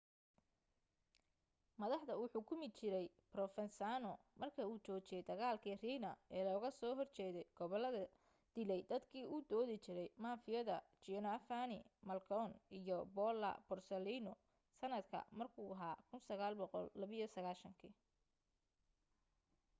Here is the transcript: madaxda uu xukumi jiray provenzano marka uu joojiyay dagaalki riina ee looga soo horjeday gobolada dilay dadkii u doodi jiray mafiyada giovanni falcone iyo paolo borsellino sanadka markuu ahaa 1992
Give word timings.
madaxda 1.81 2.13
uu 2.21 2.31
xukumi 2.33 2.67
jiray 2.77 3.07
provenzano 3.33 4.11
marka 4.41 4.61
uu 4.71 4.77
joojiyay 4.85 5.23
dagaalki 5.29 5.71
riina 5.83 6.11
ee 6.35 6.43
looga 6.49 6.69
soo 6.79 6.93
horjeday 6.99 7.45
gobolada 7.59 8.03
dilay 8.55 8.81
dadkii 8.91 9.25
u 9.33 9.35
doodi 9.51 9.75
jiray 9.85 10.09
mafiyada 10.23 10.77
giovanni 11.03 11.79
falcone 12.05 12.55
iyo 12.79 12.97
paolo 13.15 13.51
borsellino 13.67 14.33
sanadka 14.79 15.19
markuu 15.39 15.69
ahaa 15.75 15.95
1992 16.09 17.93